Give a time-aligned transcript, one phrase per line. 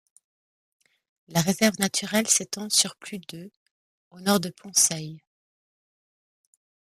[1.27, 3.51] La réserve naturelle s'étend sur plus de
[4.09, 5.21] au nord de Pont-Seille.